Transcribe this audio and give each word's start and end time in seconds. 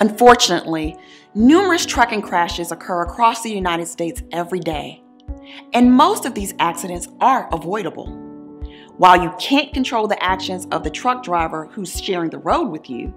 Unfortunately, 0.00 0.96
numerous 1.34 1.84
trucking 1.84 2.22
crashes 2.22 2.70
occur 2.70 3.02
across 3.02 3.42
the 3.42 3.50
United 3.50 3.86
States 3.86 4.22
every 4.30 4.60
day, 4.60 5.02
and 5.72 5.92
most 5.92 6.24
of 6.24 6.34
these 6.34 6.54
accidents 6.60 7.08
are 7.20 7.48
avoidable. 7.52 8.06
While 8.96 9.22
you 9.22 9.32
can't 9.40 9.72
control 9.72 10.06
the 10.06 10.22
actions 10.22 10.66
of 10.70 10.84
the 10.84 10.90
truck 10.90 11.22
driver 11.22 11.66
who's 11.66 12.00
sharing 12.00 12.30
the 12.30 12.38
road 12.38 12.68
with 12.68 12.88
you, 12.88 13.12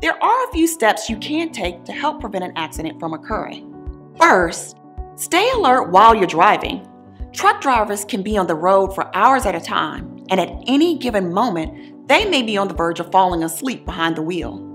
there 0.00 0.20
are 0.22 0.48
a 0.48 0.52
few 0.52 0.66
steps 0.66 1.08
you 1.08 1.16
can 1.18 1.50
take 1.50 1.84
to 1.84 1.92
help 1.92 2.20
prevent 2.20 2.44
an 2.44 2.52
accident 2.56 2.98
from 2.98 3.14
occurring. 3.14 3.70
First, 4.18 4.76
stay 5.16 5.48
alert 5.50 5.90
while 5.90 6.14
you're 6.14 6.26
driving. 6.26 6.88
Truck 7.32 7.60
drivers 7.60 8.04
can 8.04 8.22
be 8.22 8.36
on 8.36 8.46
the 8.46 8.54
road 8.54 8.94
for 8.94 9.14
hours 9.16 9.46
at 9.46 9.54
a 9.54 9.60
time, 9.60 10.24
and 10.30 10.40
at 10.40 10.52
any 10.66 10.98
given 10.98 11.32
moment, 11.32 12.08
they 12.08 12.24
may 12.24 12.42
be 12.42 12.56
on 12.56 12.68
the 12.68 12.74
verge 12.74 13.00
of 13.00 13.10
falling 13.12 13.44
asleep 13.44 13.84
behind 13.84 14.16
the 14.16 14.22
wheel. 14.22 14.73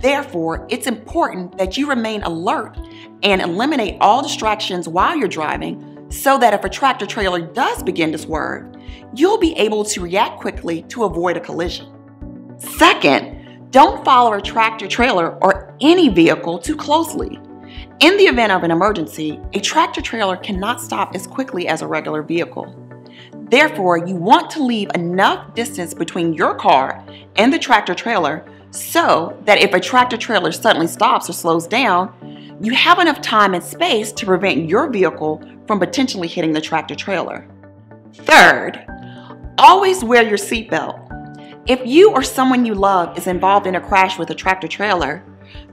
Therefore, 0.00 0.66
it's 0.70 0.86
important 0.86 1.58
that 1.58 1.76
you 1.76 1.88
remain 1.88 2.22
alert 2.22 2.78
and 3.22 3.42
eliminate 3.42 3.98
all 4.00 4.22
distractions 4.22 4.88
while 4.88 5.16
you're 5.16 5.28
driving 5.28 6.06
so 6.10 6.38
that 6.38 6.54
if 6.54 6.64
a 6.64 6.68
tractor 6.68 7.06
trailer 7.06 7.40
does 7.40 7.82
begin 7.82 8.10
to 8.12 8.18
swerve, 8.18 8.74
you'll 9.14 9.38
be 9.38 9.56
able 9.56 9.84
to 9.84 10.00
react 10.00 10.40
quickly 10.40 10.82
to 10.84 11.04
avoid 11.04 11.36
a 11.36 11.40
collision. 11.40 11.86
Second, 12.58 13.70
don't 13.70 14.04
follow 14.04 14.32
a 14.32 14.42
tractor 14.42 14.88
trailer 14.88 15.36
or 15.42 15.76
any 15.80 16.08
vehicle 16.08 16.58
too 16.58 16.76
closely. 16.76 17.38
In 18.00 18.16
the 18.16 18.24
event 18.24 18.52
of 18.52 18.64
an 18.64 18.70
emergency, 18.70 19.38
a 19.52 19.60
tractor 19.60 20.00
trailer 20.00 20.36
cannot 20.36 20.80
stop 20.80 21.14
as 21.14 21.26
quickly 21.26 21.68
as 21.68 21.82
a 21.82 21.86
regular 21.86 22.22
vehicle. 22.22 22.74
Therefore, 23.50 23.98
you 23.98 24.16
want 24.16 24.50
to 24.50 24.64
leave 24.64 24.90
enough 24.94 25.54
distance 25.54 25.92
between 25.92 26.32
your 26.32 26.54
car 26.54 27.04
and 27.36 27.52
the 27.52 27.58
tractor 27.58 27.94
trailer 27.94 28.44
so 28.70 29.36
that 29.44 29.60
if 29.60 29.74
a 29.74 29.80
tractor 29.80 30.16
trailer 30.16 30.52
suddenly 30.52 30.86
stops 30.86 31.28
or 31.28 31.32
slows 31.32 31.66
down, 31.66 32.58
you 32.62 32.74
have 32.74 32.98
enough 32.98 33.20
time 33.20 33.54
and 33.54 33.64
space 33.64 34.12
to 34.12 34.26
prevent 34.26 34.68
your 34.68 34.90
vehicle 34.90 35.42
from 35.66 35.78
potentially 35.78 36.28
hitting 36.28 36.52
the 36.52 36.60
tractor 36.60 36.94
trailer. 36.94 37.46
Third, 38.12 38.84
always 39.58 40.04
wear 40.04 40.22
your 40.22 40.38
seatbelt. 40.38 41.06
If 41.66 41.80
you 41.84 42.10
or 42.10 42.22
someone 42.22 42.66
you 42.66 42.74
love 42.74 43.16
is 43.16 43.26
involved 43.26 43.66
in 43.66 43.76
a 43.76 43.80
crash 43.80 44.18
with 44.18 44.30
a 44.30 44.34
tractor 44.34 44.68
trailer, 44.68 45.24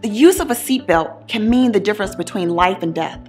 the 0.02 0.10
use 0.10 0.40
of 0.40 0.52
a 0.52 0.56
seatbelt 0.56 1.28
can 1.28 1.50
mean 1.50 1.72
the 1.72 1.80
difference 1.80 2.16
between 2.16 2.50
life 2.50 2.84
and 2.84 2.94
death. 2.94 3.20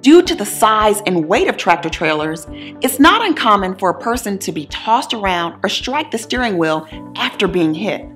Due 0.00 0.22
to 0.22 0.34
the 0.34 0.46
size 0.46 1.00
and 1.06 1.26
weight 1.26 1.48
of 1.48 1.56
tractor 1.56 1.88
trailers, 1.88 2.46
it's 2.82 3.00
not 3.00 3.24
uncommon 3.24 3.74
for 3.76 3.90
a 3.90 3.98
person 3.98 4.38
to 4.38 4.52
be 4.52 4.66
tossed 4.66 5.14
around 5.14 5.58
or 5.64 5.68
strike 5.68 6.10
the 6.10 6.18
steering 6.18 6.58
wheel 6.58 6.86
after 7.16 7.48
being 7.48 7.74
hit. 7.74 8.06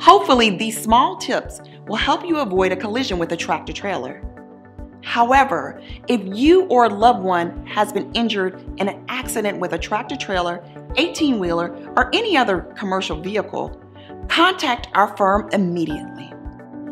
Hopefully, 0.00 0.50
these 0.50 0.80
small 0.80 1.16
tips 1.16 1.60
will 1.86 1.96
help 1.96 2.26
you 2.26 2.38
avoid 2.38 2.72
a 2.72 2.76
collision 2.76 3.18
with 3.18 3.32
a 3.32 3.36
tractor 3.36 3.72
trailer. 3.72 4.22
However, 5.02 5.80
if 6.08 6.20
you 6.24 6.64
or 6.64 6.86
a 6.86 6.88
loved 6.88 7.22
one 7.22 7.64
has 7.66 7.92
been 7.92 8.12
injured 8.12 8.60
in 8.78 8.88
an 8.88 9.04
accident 9.08 9.58
with 9.58 9.72
a 9.72 9.78
tractor 9.78 10.16
trailer, 10.16 10.62
18 10.96 11.38
wheeler, 11.38 11.74
or 11.96 12.10
any 12.12 12.36
other 12.36 12.72
commercial 12.76 13.20
vehicle, 13.20 13.80
contact 14.28 14.88
our 14.94 15.16
firm 15.16 15.48
immediately. 15.52 16.32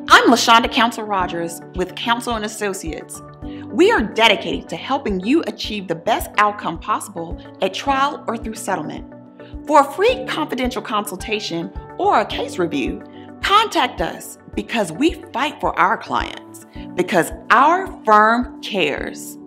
I'm 0.09 0.31
LaShonda 0.31 0.71
Council 0.71 1.05
Rogers 1.05 1.61
with 1.75 1.95
Council 1.97 2.35
and 2.35 2.45
Associates. 2.45 3.21
We 3.67 3.91
are 3.91 4.03
dedicated 4.03 4.69
to 4.69 4.77
helping 4.77 5.21
you 5.21 5.43
achieve 5.47 5.89
the 5.89 5.95
best 5.95 6.31
outcome 6.39 6.79
possible 6.79 7.43
at 7.61 7.75
trial 7.75 8.25
or 8.29 8.37
through 8.37 8.55
settlement. 8.55 9.13
For 9.67 9.81
a 9.81 9.93
free 9.93 10.25
confidential 10.27 10.83
consultation 10.83 11.73
or 11.99 12.21
a 12.21 12.27
case 12.27 12.59
review, 12.59 13.03
contact 13.43 14.01
us 14.01 14.39
because 14.55 14.93
we 14.93 15.13
fight 15.33 15.61
for 15.61 15.79
our 15.79 15.97
clients, 15.97 16.67
because 16.95 17.31
our 17.51 17.87
firm 18.05 18.61
cares. 18.63 19.39